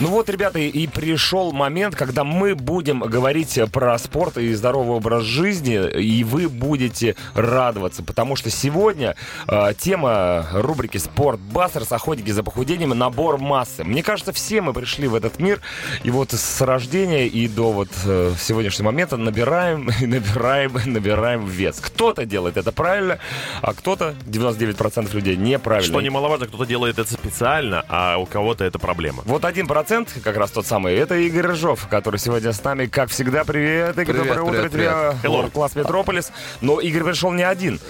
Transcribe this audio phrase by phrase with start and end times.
[0.00, 5.24] Ну вот, ребята, и пришел момент, когда мы будем говорить про спорт и здоровый образ
[5.24, 9.16] жизни, и вы будете радоваться, потому что сегодня
[9.48, 11.90] э, тема рубрики «Спорт Бастерс.
[11.90, 12.90] Охотники за похудением.
[12.90, 13.82] Набор массы».
[13.82, 15.60] Мне кажется, все мы пришли в этот мир,
[16.04, 21.80] и вот с рождения и до вот э, сегодняшнего момента набираем, набираем, набираем вес.
[21.80, 23.18] Кто-то делает это правильно,
[23.62, 25.92] а кто-то, 99% людей, неправильно.
[25.92, 29.24] Что немаловажно, кто-то делает это специально, а у кого-то это проблема.
[29.26, 29.87] Вот один процент
[30.22, 33.44] как раз тот самый, это Игорь Рыжов, который сегодня с нами, как всегда.
[33.44, 34.88] Привет, Игорь, Привет, доброе утро привет, тебе.
[35.22, 35.50] Hello.
[35.50, 36.30] Класс Метрополис.
[36.60, 37.80] Но Игорь пришел не один.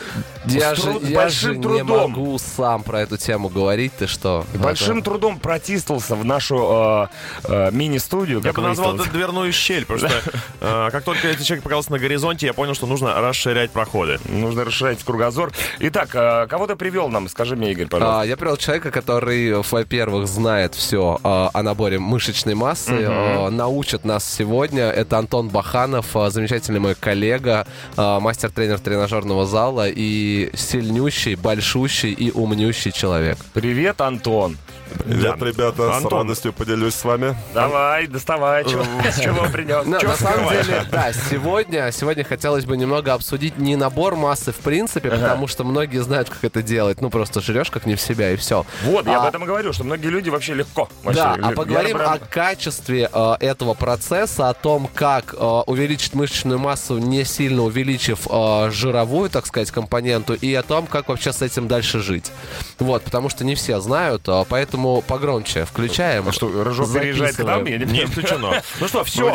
[0.48, 1.86] Я С же, труд- я большим же не трудом.
[2.12, 4.44] могу сам про эту тему говорить, ты что?
[4.54, 7.08] Большим Это- трудом протистался в нашу
[7.44, 8.40] э, э, мини-студию.
[8.44, 10.30] Я бы назвал это дверную щель, потому что
[10.60, 14.18] э, как только этот человек показался на горизонте, я понял, что нужно расширять проходы.
[14.28, 15.52] Нужно расширять кругозор.
[15.80, 17.28] Итак, э, кого ты привел нам?
[17.28, 18.20] Скажи мне, Игорь, пожалуйста.
[18.22, 23.08] А, я привел человека, который, во-первых, знает все о наборе мышечной массы,
[23.50, 24.84] научит нас сегодня.
[24.84, 33.38] Это Антон Баханов, замечательный мой коллега, мастер-тренер тренажерного зала и сильнющий, большущий и умнющий человек.
[33.52, 34.56] Привет, Антон.
[35.04, 35.46] Привет, Да.
[35.46, 36.10] ребята, Антон.
[36.10, 37.36] с радостью поделюсь с вами.
[37.54, 39.84] Давай, доставай, чего, с чего принес.
[39.86, 45.10] На, самом деле, да, сегодня, сегодня хотелось бы немного обсудить не набор массы в принципе,
[45.10, 47.00] потому что многие знают, как это делать.
[47.00, 48.64] Ну, просто жрешь как не в себя, и все.
[48.84, 50.88] Вот, я А- об этом и говорю, что многие люди вообще легко.
[51.02, 55.36] Вообще, Да, а поговорим прям- о качестве э, этого процесса, о том, как э,
[55.66, 61.08] увеличить мышечную массу, не сильно увеличив э, жировую, так сказать, компоненту, и о том, как
[61.08, 62.30] вообще с этим дальше жить.
[62.78, 66.28] Вот, потому что не все знают, э, поэтому погромче включаем.
[66.28, 67.64] А что, Рыжов переезжает к нам?
[67.64, 68.62] Я не Не исключено.
[68.80, 69.30] Ну что, все,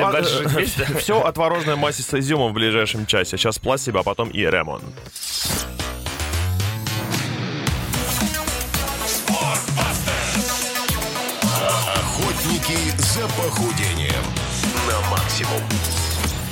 [0.98, 3.38] все о творожной массе с изюмом в ближайшем часе.
[3.38, 4.82] Сейчас пластиба, а потом и ремон.
[11.96, 14.24] Охотники за похудением
[14.88, 15.62] на максимум.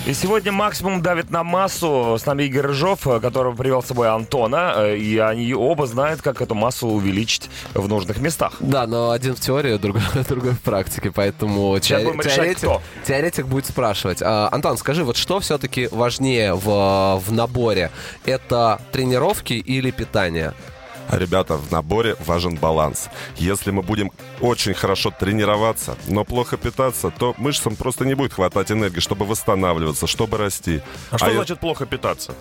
[0.07, 2.17] И сегодня максимум давит на массу.
[2.19, 4.73] С нами Игорь Рыжов, э, которого привел с собой Антона.
[4.77, 8.53] э, И они оба знают, как эту массу увеличить в нужных местах.
[8.59, 12.81] Да, но один в теории, другой, другой в практике, поэтому Сейчас будем решать, теоретик, кто.
[13.05, 14.23] теоретик будет спрашивать.
[14.23, 17.91] А, Антон, скажи, вот что все-таки важнее в, в наборе?
[18.25, 20.53] Это тренировки или питание?
[21.11, 23.09] Ребята, в наборе важен баланс.
[23.37, 28.71] Если мы будем очень хорошо тренироваться, но плохо питаться, то мышцам просто не будет хватать
[28.71, 30.81] энергии, чтобы восстанавливаться, чтобы расти.
[31.09, 32.33] А что е- значит плохо питаться?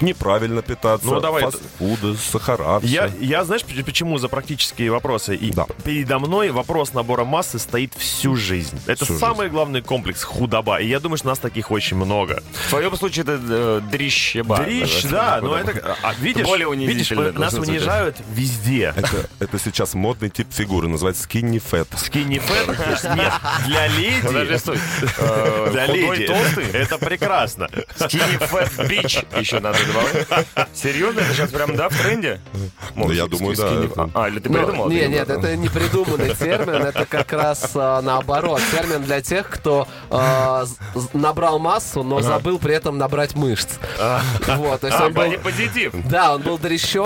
[0.00, 1.06] Неправильно питаться.
[1.06, 5.34] Ну, давай Фастфуды, сахара, Я, я знаешь, почему за практические вопросы?
[5.34, 5.66] И Да.
[5.84, 8.78] передо мной вопрос набора массы стоит всю жизнь.
[8.86, 10.78] Это Всю самый главный комплекс худоба.
[10.80, 12.42] И я думаю, что нас таких очень много.
[12.66, 14.58] В твоем случае это э, дрищеба.
[14.58, 15.96] Дрищ, да, но это...
[16.02, 17.64] а, видишь, Более видишь, нас в
[18.02, 18.92] унижают везде.
[18.96, 21.86] Это, это сейчас модный тип фигуры, называется skinny fat.
[21.96, 22.68] Скинни фэт?
[23.16, 23.32] Нет,
[23.66, 23.88] для
[24.22, 24.56] Подожди, леди...
[24.58, 24.78] стой.
[25.18, 26.70] Э, Для Худой, леди толстый?
[26.72, 27.68] это прекрасно.
[27.98, 30.68] Skinny fat bitch еще надо добавлять.
[30.74, 31.20] Серьезно?
[31.20, 32.40] Это сейчас прям, да, в тренде?
[32.94, 34.88] Ну, я думаю, да, Skinny- А, или ты Ну, придумал?
[34.90, 35.08] не, это?
[35.10, 38.60] нет, это не придуманный термин, это как раз а, наоборот.
[38.72, 40.64] Термин для тех, кто а,
[41.12, 43.74] набрал массу, но забыл при этом набрать мышц.
[44.56, 45.32] Вот, то есть А, он был...
[45.42, 45.92] позитив.
[46.08, 46.58] Да, он был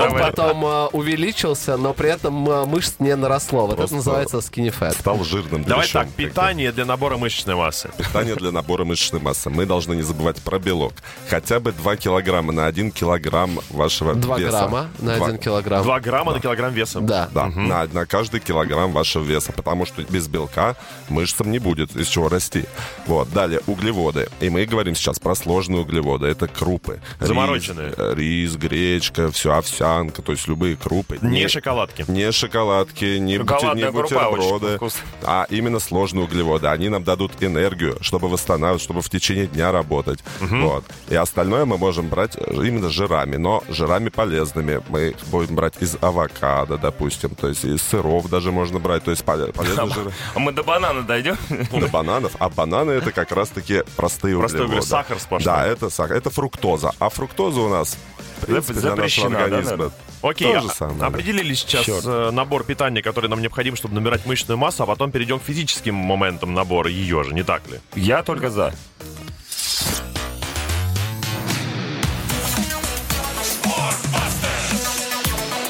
[0.08, 0.22] Давай.
[0.30, 3.62] потом увеличился, но при этом а, мышц не наросло.
[3.62, 4.92] Вот это Просто- называется skinny fat.
[4.98, 7.90] Стал жирным Давай так, питание для набора мышечной массы.
[7.96, 9.50] Питание для набора мышечной массы.
[9.50, 10.92] Мы должны не забывать про белок.
[11.28, 14.50] Хотя бы 2 килограмма на 1 килограмм вашего 2 веса.
[14.50, 15.82] грамма на Два- 1 килограмм.
[15.82, 17.00] 2 грамма на килограмм веса.
[17.00, 17.28] Да.
[17.32, 20.76] Да, на, на каждый килограмм вашего веса, потому что без белка
[21.08, 22.64] мышцам не будет из чего расти.
[23.06, 24.28] Вот, далее углеводы.
[24.40, 26.26] И мы говорим сейчас про сложные углеводы.
[26.26, 27.00] Это крупы.
[27.20, 27.94] Рис, Замороченные.
[27.96, 31.18] э, Рис, гречка, все, овсянка, то есть любые крупы.
[31.22, 32.04] Не шоколадки.
[32.08, 34.78] Не шоколадки, не, бути- Шоколадная не бутерброды,
[35.22, 36.66] а именно сложные углеводы.
[36.66, 40.20] Они нам дадут энергию, чтобы восстанавливать, чтобы в течение дня работать.
[40.40, 40.84] Вот.
[41.08, 44.82] И остальное мы можем брать э, именно жирами, но жирами полезными.
[44.88, 49.22] Мы будем брать из авокадо, допустим, то есть из сыров даже можно брать, то есть
[49.24, 50.12] поле- полезные жиры.
[50.34, 51.36] А мы до банана дойдем?
[51.70, 52.32] До бананов.
[52.38, 54.64] А бананы это как раз-таки простые Простой углеводы.
[54.64, 55.54] углевод, сахар сплошной.
[55.54, 56.16] Да, это сахар.
[56.16, 56.92] Это фруктоза.
[56.98, 57.96] А фруктоза у нас
[58.40, 59.92] в принципе, для нашего Запрещена, да, организма наверное?
[60.28, 61.06] Окей, То же самое, да.
[61.06, 62.04] определили сейчас Черт.
[62.04, 65.94] э, набор питания, который нам необходим, чтобы набирать мышечную массу, а потом перейдем к физическим
[65.94, 67.78] моментам набора ее же, не так ли?
[67.94, 68.74] Я только за.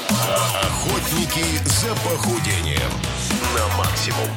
[0.09, 2.91] Охотники за похудением
[3.53, 4.27] на максимум.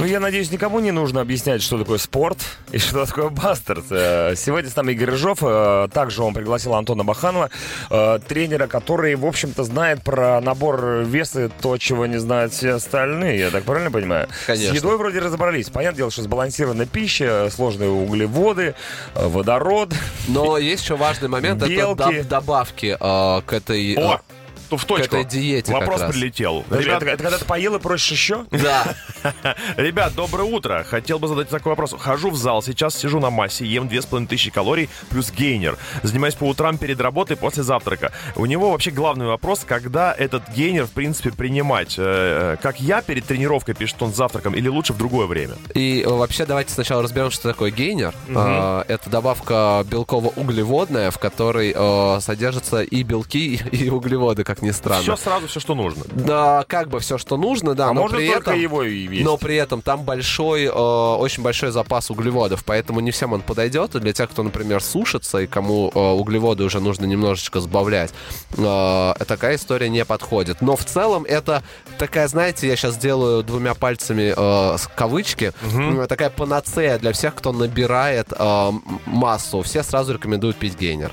[0.00, 2.38] Ну, я надеюсь, никому не нужно объяснять, что такое спорт
[2.72, 3.84] и что такое бастерс.
[3.90, 5.38] Э, Сегодня с нами Игорь Рыжов.
[5.42, 7.50] э, Также он пригласил Антона Баханова,
[7.90, 13.38] э, тренера, который, в общем-то, знает про набор веса то, чего не знают все остальные.
[13.38, 14.28] Я так правильно понимаю?
[14.46, 14.72] Конечно.
[14.72, 15.68] С едой вроде разобрались.
[15.68, 18.74] Понятное дело, что сбалансированная пища, сложные углеводы,
[19.14, 19.92] водород.
[20.28, 22.02] Но есть еще важный момент, это Белки.
[22.02, 23.94] доб- добавки к этой...
[23.98, 24.20] О,
[24.70, 25.16] то в точку.
[25.16, 26.12] этой диете как Вопрос раз.
[26.12, 26.64] прилетел.
[26.70, 28.46] Ребята, Ребят, это когда ты поел и просишь еще?
[28.50, 28.94] Да,
[29.76, 30.84] Ребят, доброе утро.
[30.88, 31.94] Хотел бы задать такой вопрос.
[31.98, 35.76] Хожу в зал, сейчас сижу на массе, ем 2500 калорий плюс гейнер.
[36.02, 38.12] Занимаюсь по утрам перед работой после завтрака.
[38.36, 41.96] У него вообще главный вопрос, когда этот гейнер, в принципе, принимать.
[41.98, 45.54] Э, Как я перед тренировкой, пишет он, с завтраком, или лучше в другое время?
[45.74, 48.14] И э, вообще давайте сначала разберем, что такое гейнер.
[48.28, 55.02] Э, Это добавка белково-углеводная, в которой э, содержатся и белки, и углеводы, как ни странно.
[55.02, 56.04] Все сразу, все, что нужно.
[56.10, 58.60] Да, как бы все, что нужно, да, А но можно при только этом...
[58.60, 59.24] его и есть?
[59.24, 63.94] Но при этом там большой, э, очень большой запас углеводов, поэтому не всем он подойдет.
[63.94, 68.12] И для тех, кто, например, сушится и кому э, углеводы уже нужно немножечко сбавлять,
[68.56, 70.60] э, такая история не подходит.
[70.60, 71.62] Но в целом это
[71.98, 77.52] такая, знаете, я сейчас делаю двумя пальцами э, кавычки, э, такая панацея для всех, кто
[77.52, 78.70] набирает э,
[79.06, 79.62] массу.
[79.62, 81.12] Все сразу рекомендуют пить гейнер.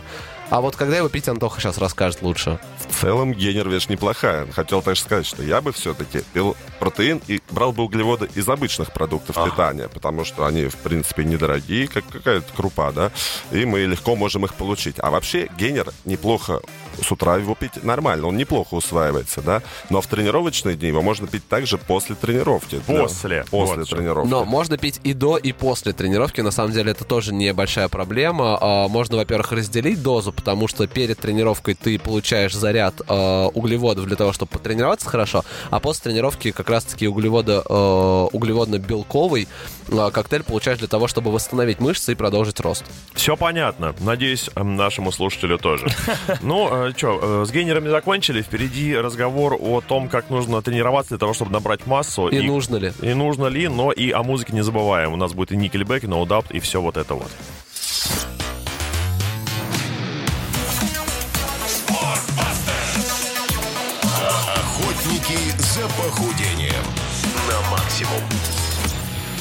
[0.49, 2.59] А вот когда его пить, Антоха сейчас расскажет лучше.
[2.88, 4.49] В целом генер вещь неплохая.
[4.51, 8.94] Хотел также сказать, что я бы все-таки пил протеин и брал бы углеводы из обычных
[8.94, 13.11] продуктов питания, потому что они, в принципе, недорогие, как какая-то крупа, да,
[13.51, 14.95] и мы легко можем их получить.
[14.99, 16.61] А вообще генер неплохо
[17.01, 21.27] с утра его пить нормально, он неплохо усваивается, да, но в тренировочные дни его можно
[21.27, 22.81] пить также после тренировки.
[22.88, 23.45] Да, После.
[23.51, 24.29] После Вот тренировки.
[24.29, 26.41] Но можно пить и до, и после тренировки.
[26.41, 28.57] На самом деле это тоже небольшая проблема.
[28.59, 34.16] А, Можно, во-первых, разделить дозу, потому что перед тренировкой ты получаешь заряд э, углеводов для
[34.16, 39.48] того, чтобы потренироваться хорошо, а после тренировки как раз-таки э, углеводно-белковый
[39.89, 42.86] э, коктейль получаешь для того, чтобы восстановить мышцы и продолжить рост.
[43.13, 43.95] Все понятно.
[44.00, 45.88] Надеюсь, эм, нашему слушателю тоже.
[46.42, 48.42] Ну, что, с гейнерами закончили.
[48.42, 52.28] Впереди разговор о том, как нужно тренироваться для того, чтобы набрать массу.
[52.28, 52.94] И нужно ли?
[53.01, 55.13] И нужно ли, но и о музыке не забываем.
[55.13, 57.31] У нас будет и Никельбэк, и Doubt, и все вот это вот.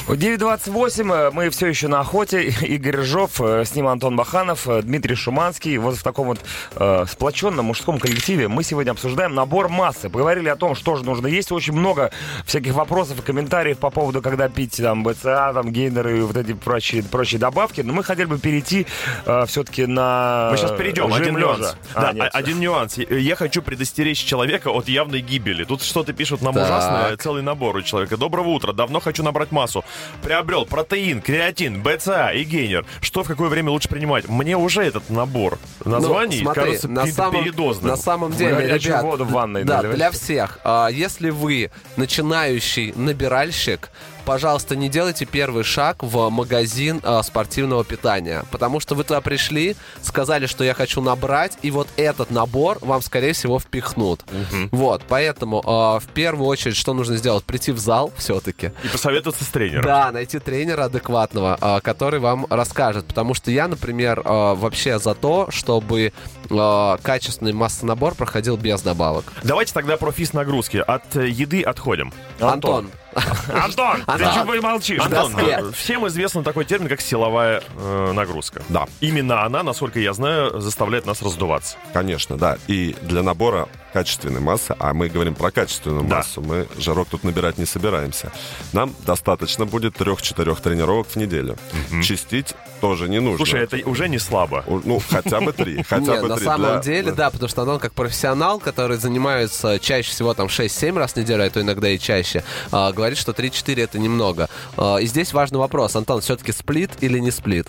[0.07, 2.43] 9.28, э, мы все еще на охоте.
[2.61, 5.77] Игорь Рыжов, э, с ним Антон Баханов, э, Дмитрий Шуманский.
[5.77, 6.39] Вот в таком вот
[6.75, 10.09] э, сплоченном мужском коллективе мы сегодня обсуждаем набор массы.
[10.09, 11.51] Поговорили о том, что же нужно есть.
[11.51, 12.11] Очень много
[12.45, 16.53] всяких вопросов и комментариев по поводу, когда пить там БЦА, там гейнеры и вот эти
[16.53, 17.81] прочие, прочие добавки.
[17.81, 18.87] Но мы хотели бы перейти
[19.25, 21.11] э, все-таки на Мы сейчас перейдем.
[21.11, 21.47] жим Один лежа.
[21.47, 21.75] нюанс.
[21.93, 22.97] А, Да, а- один нюанс.
[22.97, 25.65] Я хочу предостеречь человека от явной гибели.
[25.65, 26.63] Тут что-то пишут нам Так.
[26.63, 27.17] ужасное.
[27.17, 28.15] Целый набор у человека.
[28.15, 28.71] Доброго утра.
[28.71, 29.83] Давно хочу набрать массу.
[30.21, 32.85] Приобрел протеин, креатин, БЦА и гейнер.
[33.01, 34.27] Что в какое время лучше принимать?
[34.27, 37.87] Мне уже этот набор названий Ну, смотри, кажется на самом, передозным.
[37.89, 40.59] на самом деле, ребят, воду в ванной да, для всех.
[40.63, 43.89] А, Если вы начинающий набиральщик,
[44.27, 49.77] пожалуйста, не делайте первый шаг в магазин а, спортивного питания, потому что вы туда пришли,
[50.01, 54.25] сказали, что я хочу набрать, и вот этот набор вам, скорее всего, впихнут.
[54.71, 57.45] Вот, поэтому а, в первую очередь, что нужно сделать?
[57.45, 58.73] Прийти в зал все-таки.
[58.83, 59.85] И посоветоваться с тренером.
[59.85, 63.05] Да, найти тренера адекватного, а, который вам расскажет.
[63.05, 66.11] Потому что я, например, а, вообще за то, чтобы
[66.49, 69.31] а, качественный массонабор проходил без добавок.
[69.43, 70.83] Давайте тогда про физ-нагрузки.
[70.85, 72.11] От э, еды отходим.
[72.41, 72.91] Антон, Антон,
[73.47, 74.03] ты Антон.
[74.07, 74.99] чего и молчишь?
[74.99, 78.61] Антон, э, всем известен такой термин, как силовая э, нагрузка.
[78.69, 78.85] Да.
[79.01, 81.77] Именно она, насколько я знаю, заставляет нас раздуваться.
[81.93, 82.57] Конечно, да.
[82.67, 86.17] И для набора качественной массы, а мы говорим про качественную Да.
[86.17, 88.31] массу, мы жирок тут набирать не собираемся.
[88.73, 91.57] Нам достаточно будет трех-четырех тренировок в неделю.
[92.03, 93.37] Чистить тоже не нужно.
[93.37, 94.63] Слушай, это уже не слабо.
[94.67, 95.81] Ну, хотя бы три.
[95.81, 96.45] Хотя бы на три.
[96.45, 100.95] самом Для- деле, да, потому что он как профессионал, который занимается чаще всего там 6-7
[100.99, 104.47] раз в неделю, а то иногда и чаще, а, говорит, что 3-4 это немного.
[104.77, 105.95] А, и здесь важный вопрос.
[105.95, 107.67] Антон, все-таки сплит или не сплит?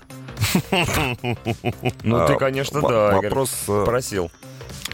[0.71, 4.31] Ну, ты, А, конечно, да, вопрос, э, просил.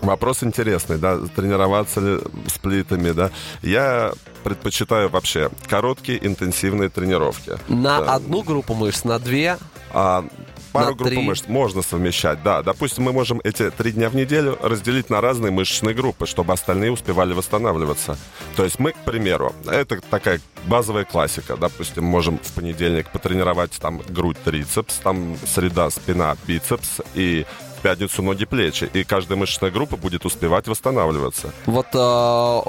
[0.00, 3.30] Вопрос интересный, да, тренироваться ли сплитами, да.
[3.62, 7.52] Я предпочитаю вообще короткие интенсивные тренировки.
[7.68, 8.14] На Да.
[8.14, 9.56] одну группу мышц, на две
[9.96, 10.24] А
[10.72, 11.22] пару На групп три.
[11.22, 12.62] мышц можно совмещать, да.
[12.64, 16.90] Допустим, мы можем эти три дня в неделю разделить на разные мышечные группы, чтобы остальные
[16.90, 18.18] успевали восстанавливаться.
[18.56, 21.56] То есть мы, к примеру, это такая базовая классика.
[21.56, 27.46] Допустим, можем в понедельник потренировать там грудь, трицепс, там среда, спина, бицепс и
[27.84, 28.88] пятницу ноги, плечи.
[28.94, 31.52] И каждая мышечная группа будет успевать восстанавливаться.
[31.66, 31.98] Вот э,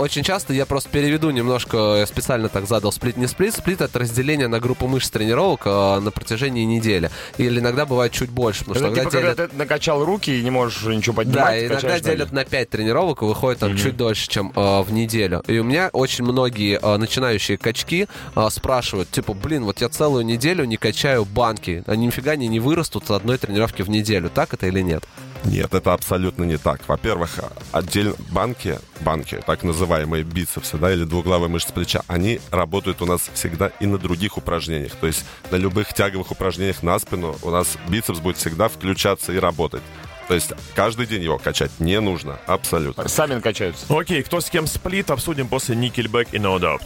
[0.01, 3.53] очень часто я просто переведу немножко, я специально так задал сплит не сплит.
[3.55, 7.09] Сплит это разделение на группу мышц тренировок э, на протяжении недели.
[7.37, 10.37] Или иногда бывает чуть больше, потому Это что типа, когда когда делят- ты накачал руки
[10.37, 11.45] и не можешь ничего поднимать.
[11.45, 12.35] Да, иногда делят ноги.
[12.35, 15.43] на 5 тренировок и выходит там чуть дольше, чем э, в неделю.
[15.47, 20.25] И у меня очень многие э, начинающие качки э, спрашивают, типа, блин, вот я целую
[20.25, 24.29] неделю не качаю банки, они нифига они не вырастут с одной тренировки в неделю.
[24.29, 25.04] Так это или нет?
[25.45, 26.81] Нет, это абсолютно не так.
[26.87, 27.39] Во-первых,
[27.71, 33.29] отдельно банки, банки, так называемые бицепсы, да, или двуглавые мышцы плеча, они работают у нас
[33.33, 34.93] всегда и на других упражнениях.
[34.95, 39.37] То есть на любых тяговых упражнениях на спину у нас бицепс будет всегда включаться и
[39.37, 39.83] работать.
[40.27, 43.07] То есть каждый день его качать не нужно, абсолютно.
[43.07, 43.85] Сами накачаются.
[43.89, 46.81] Окей, кто с кем сплит, обсудим после Nickelback и No Doubt.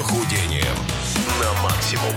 [0.00, 0.64] Похудением
[1.38, 2.14] на максимум.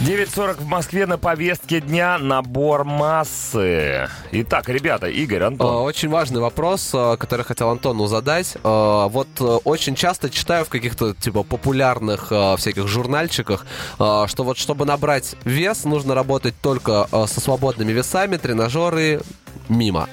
[0.00, 4.08] 9.40 в Москве на повестке дня набор массы.
[4.32, 5.84] Итак, ребята, Игорь, Антон.
[5.84, 8.56] Очень важный вопрос, э, который хотел Антону задать.
[8.64, 14.86] Э, Вот э, очень часто читаю в каких-то типа популярных всяких журнальчиках, что вот чтобы
[14.86, 19.20] набрать вес, нужно работать только со свободными весами, тренажеры
[19.68, 20.08] мимо.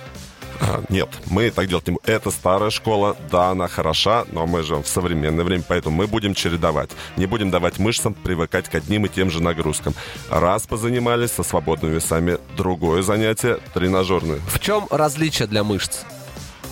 [0.66, 2.06] А, Нет, мы так делать не будем.
[2.06, 6.34] Это старая школа, да, она хороша, но мы же в современное время, поэтому мы будем
[6.34, 6.90] чередовать.
[7.18, 9.94] Не будем давать мышцам привыкать к одним и тем же нагрузкам.
[10.30, 14.40] Раз позанимались со свободными весами, другое занятие тренажерное.
[14.48, 16.00] В чем различие для мышц?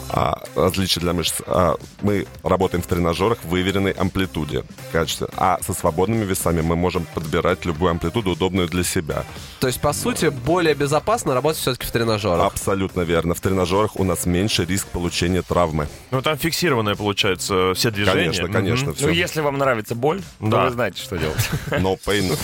[0.10, 1.36] А, различие для мышц.
[1.46, 5.28] А, мы работаем в тренажерах в выверенной амплитуде, качестве.
[5.38, 9.24] А со свободными весами мы можем подбирать любую амплитуду, удобную для себя.
[9.60, 12.46] То есть, по сути, более безопасно работать все-таки в тренажерах.
[12.46, 13.34] Абсолютно верно.
[13.34, 15.88] В тренажерах у нас меньше риск получения травмы.
[16.12, 18.32] Ну, там фиксированное, получается, все движения.
[18.32, 19.10] Конечно, конечно, Ну, все.
[19.12, 20.66] если вам нравится боль, то Да.
[20.66, 21.50] вы знаете, что делать.
[21.72, 22.38] No pain.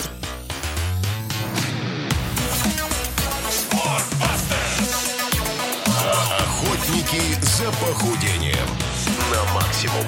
[6.88, 8.67] Охотники за похудением
[9.29, 10.06] на максимум.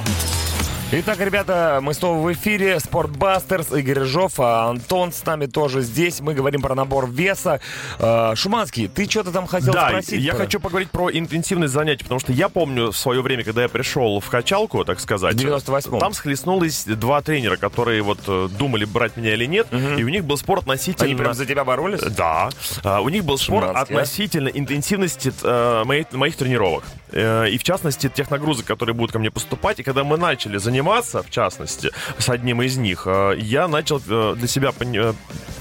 [0.91, 2.79] Итак, ребята, мы снова в эфире.
[2.79, 6.19] Спортбастерс, Игорь Рыжов, а Антон с нами тоже здесь.
[6.19, 7.61] Мы говорим про набор веса.
[7.99, 10.19] Э, Шуманский, ты что-то там хотел Да, спросить?
[10.19, 13.61] я про- хочу поговорить про интенсивность занятий, потому что я помню в свое время, когда
[13.61, 15.99] я пришел в качалку, так сказать, В 98-м.
[15.99, 20.25] там схлестнулись два тренера, которые вот э, думали, брать меня или нет, и у них
[20.25, 21.05] был спор относительно...
[21.05, 21.99] Они прям за тебя боролись?
[22.01, 22.49] Да.
[22.83, 23.99] А, у них был спор Шуманский, а?
[23.99, 26.83] относительно интенсивности э, моей- моих тренировок.
[27.11, 29.79] Э, и в частности, тех нагрузок, которые будут ко мне поступать.
[29.79, 30.78] И когда мы начали заниматься,
[31.23, 35.13] в частности, с одним из них, э, я начал э, для себя э,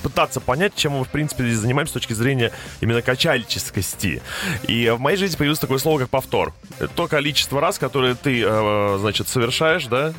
[0.03, 4.23] пытаться понять, чем мы, в принципе, здесь занимаемся с точки зрения именно качальческости.
[4.67, 6.53] И в моей жизни появилось такое слово, как повтор.
[6.79, 8.43] Это то количество раз, которое ты,
[8.99, 10.13] значит, совершаешь, да,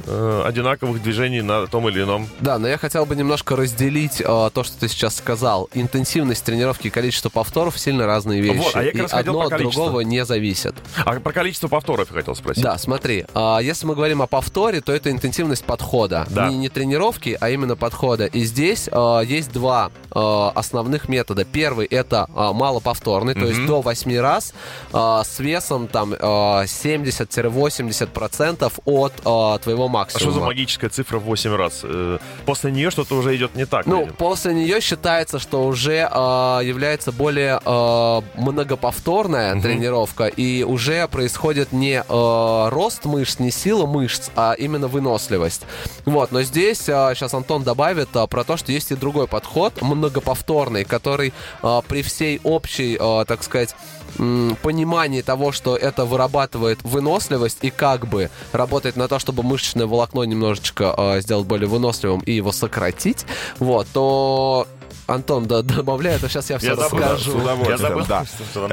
[0.46, 4.79] одинаковых движений на том или ином Да, но я хотел бы немножко разделить то, что
[4.79, 5.70] ты сейчас сказал.
[5.74, 8.58] Интенсивность тренировки и количество повторов сильно разные вещи.
[8.58, 10.75] Вот, а я как раз одно от другого не зависит.
[11.06, 12.63] А про количество повторов я хотел спросить.
[12.63, 16.25] Да, смотри, а, если мы говорим о повторе, то это интенсивность подхода.
[16.31, 16.50] Да.
[16.50, 18.25] Не, не тренировки, а именно подхода.
[18.25, 21.46] И здесь а, есть два а, основных метода.
[21.46, 24.51] Первый это а, малоповторный, то есть до 8 раз
[24.91, 30.46] а, с весом там а, 70-80% от а, твоего А что за максимума.
[30.48, 31.81] магическая цифра в 8 раз?
[31.84, 32.17] Э,
[32.48, 33.86] После нее что-то уже идет не так.
[33.86, 34.15] Ну, видимо.
[34.15, 42.03] после нее считается, что уже а, является более а, многоповторная тренировка, и уже происходит не
[42.08, 45.63] а, рост мышц, не сила мышц, а именно выносливость.
[46.05, 50.86] Вот, но здесь сейчас Антон добавит а, про то, что есть и другой подход, многоповторный,
[50.86, 53.75] который а, при всей общей, а, так сказать,
[54.17, 60.24] понимании того, что это вырабатывает выносливость и как бы работает на то, чтобы мышечное волокно
[60.24, 63.25] немножечко э, сделать более выносливым и его сократить,
[63.59, 64.67] вот, то
[65.10, 67.38] Антон, да, добавляй, а сейчас я все Я забыл, С расскажу.
[67.39, 68.25] удовольствием, Я забыл, да.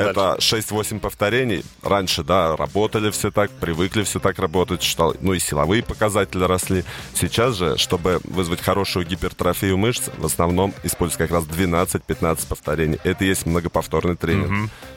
[0.03, 1.65] Это 6-8 повторений.
[1.83, 6.85] Раньше, да, работали все так, привыкли все так работать, что, ну и силовые показатели росли.
[7.15, 12.99] Сейчас же, чтобы вызвать хорошую гипертрофию мышц, в основном используется как раз 12-15 повторений.
[13.05, 14.71] Это и есть многоповторный тренинг.
[14.71, 14.96] А,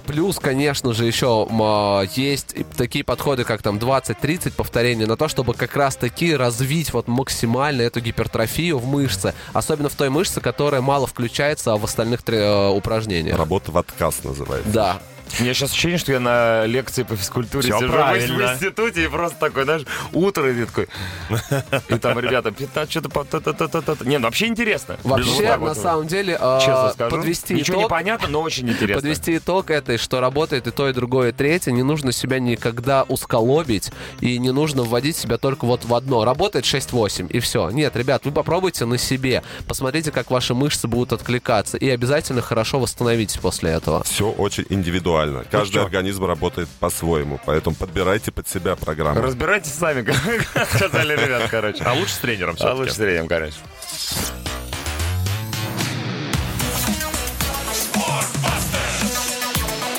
[0.00, 5.54] плюс, конечно же, еще а, есть такие подходы, как там 20-30 повторений на то, чтобы
[5.54, 11.06] как раз-таки развить вот максимально эту гипертрофию в мышце, особенно в той мышце, которая мало
[11.06, 13.36] включается в остальных э, упражнениях.
[13.36, 14.70] Работа в отказ называется.
[14.70, 15.00] Да.
[15.38, 18.48] У меня сейчас ощущение, что я на лекции по физкультуре Всё сижу в- правильно.
[18.48, 20.88] в институте и просто такой, знаешь, утро и такой.
[21.88, 24.96] И там ребята, 15, что-то Не, ну вообще интересно.
[25.02, 27.16] Вообще, на самом деле, э, Честно скажу.
[27.16, 28.94] подвести Ничего не понятно, но очень интересно.
[29.02, 31.72] Подвести итог этой, что работает и то, и другое, и третье.
[31.72, 33.90] Не нужно себя никогда усколобить,
[34.20, 36.24] и не нужно вводить себя только вот в одно.
[36.24, 37.68] Работает 6-8, и все.
[37.70, 39.42] Нет, ребят, вы попробуйте на себе.
[39.66, 44.02] Посмотрите, как ваши мышцы будут откликаться, и обязательно хорошо восстановитесь после этого.
[44.04, 45.15] Все очень индивидуально.
[45.50, 45.84] Каждый чё?
[45.84, 49.20] организм работает по-своему, поэтому подбирайте под себя программу.
[49.22, 50.02] Разбирайтесь сами,
[50.54, 51.82] как сказали ребят, короче.
[51.84, 52.78] А лучше с тренером А все-таки.
[52.78, 53.54] лучше с тренером, короче.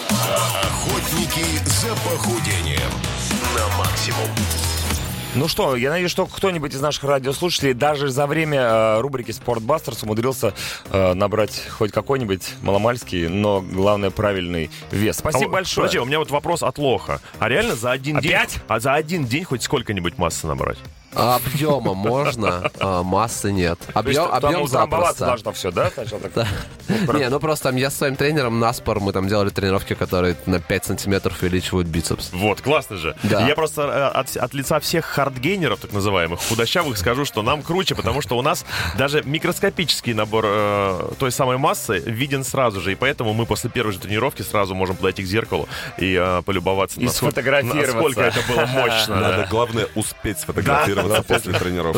[0.10, 2.92] Охотники за похудением
[3.56, 4.30] на максимум.
[5.38, 10.02] Ну что, я надеюсь, что кто-нибудь из наших радиослушателей даже за время э, рубрики «Спортбастерс»
[10.02, 10.56] умудрился
[10.90, 15.18] э, набрать хоть какой-нибудь маломальский, но, главное, правильный вес.
[15.18, 15.84] А Спасибо вот, большое.
[15.84, 17.22] Подожди, у меня вот вопрос от Лоха.
[17.38, 18.54] А реально за один Опять?
[18.54, 18.62] день...
[18.68, 20.80] А за один день хоть сколько-нибудь массы набрать?
[21.18, 23.80] Объема можно, а массы нет.
[23.94, 25.26] Объем, объем запросто.
[25.26, 25.90] должно все, да?
[25.90, 26.48] Сначала так?
[27.16, 30.36] Не, ну просто там я со своим тренером на спор, мы там делали тренировки, которые
[30.46, 32.30] на 5 сантиметров увеличивают бицепс.
[32.32, 33.16] Вот, классно же.
[33.24, 33.48] Да.
[33.48, 37.96] Я просто э, от, от лица всех хардгейнеров, так называемых, худощавых, скажу, что нам круче,
[37.96, 38.66] потому что у нас
[38.98, 43.94] даже микроскопический набор э, той самой массы виден сразу же, и поэтому мы после первой
[43.94, 47.94] же тренировки сразу можем подойти к зеркалу и э, полюбоваться, И насколько- сфотографироваться.
[47.96, 49.16] насколько это было мощно.
[49.20, 51.98] Надо, главное, успеть сфотографироваться после тренировки.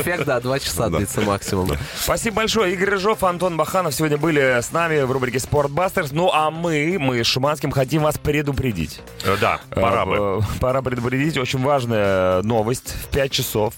[0.00, 0.98] Эффект, да, 2 часа Да.
[0.98, 1.70] длится максимум.
[2.00, 2.72] Спасибо большое.
[2.72, 6.12] Игорь Рыжов, Антон Баханов сегодня были с нами в рубрике «Спортбастерс».
[6.12, 9.00] Ну, а мы, мы с Шуманским хотим вас предупредить.
[9.24, 10.16] Э, Да, пора Э, бы.
[10.42, 11.36] э, Пора предупредить.
[11.38, 12.94] Очень важная новость.
[13.04, 13.74] В 5 часов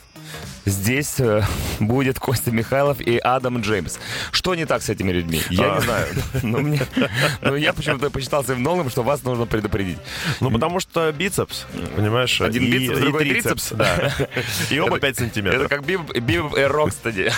[0.64, 1.42] здесь э,
[1.80, 3.98] будет Костя Михайлов и Адам Джеймс.
[4.32, 5.42] Что не так с этими людьми?
[5.50, 5.76] Я А.
[5.76, 6.06] не знаю.
[6.42, 6.80] Но мне-
[7.40, 9.98] но я почему-то посчитал своим долгом, что вас нужно предупредить.
[10.40, 12.40] Ну, потому что бицепс, понимаешь?
[12.40, 13.72] Один и- бицепс, и другой трицепс, трицепс.
[13.72, 14.12] Да.
[14.70, 15.68] И оба Это- 5 Это сантиметров.
[15.68, 17.32] как Биб, Бибоп и Рокстеди.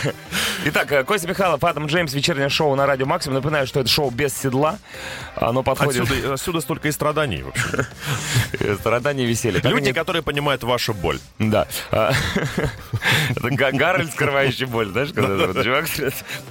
[0.65, 3.37] Итак, э, Костя Михайлов, Адам Джеймс, вечернее шоу на радио Максимум.
[3.37, 4.79] Напоминаю, что это шоу без седла.
[5.35, 6.03] Оно подходит...
[6.03, 7.87] Отсюда, отсюда столько и страданий, в общем.
[8.61, 9.61] э, Страдания и веселье.
[9.65, 11.19] Люди, они- которые понимают вашу боль.
[11.41, 11.67] Да.
[11.91, 12.13] А,
[13.31, 15.87] Это Га- Гарольд, скрывающий боль, знаешь, когда чувак...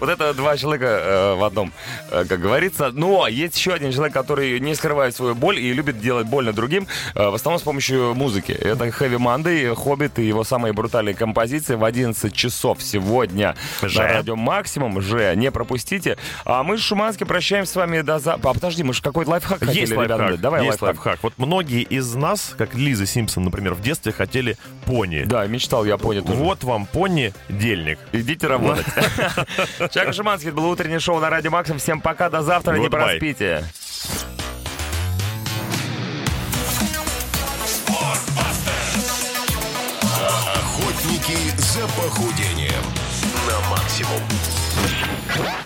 [0.02, 1.72] Вот это два человека э, в одном,
[2.12, 2.92] э, как говорится.
[2.92, 6.86] Но есть еще один человек, который не скрывает свою боль и любит делать больно другим,
[7.16, 8.52] в основном с помощью музыки.
[8.52, 13.56] Это Heavy Monday, Хоббит и его самые брутальные композиции в 11 часов сегодня.
[14.08, 15.02] На радио Максимум.
[15.02, 16.18] Же, не пропустите.
[16.46, 18.50] А мы с Шумански прощаемся с вами до завтра.
[18.50, 20.32] А подожди, мы же какой-то лайфхак хотели, Есть ребята, лайфхак.
[20.32, 20.42] дать.
[20.42, 21.06] Давай есть лайфхак.
[21.06, 21.24] лайфхак.
[21.24, 25.24] Вот многие из нас, как Лиза Симпсон, например, в детстве хотели пони.
[25.26, 26.38] Да, мечтал я понял тоже.
[26.38, 28.00] Вот вам пони-дельник.
[28.12, 28.86] Идите работать.
[29.92, 31.78] Чак Шиманский, это было утреннее шоу на Радио Максим.
[31.78, 33.64] Всем пока, до завтра, не проспите.
[40.12, 42.84] Охотники за похудением
[43.52, 44.22] на максимум.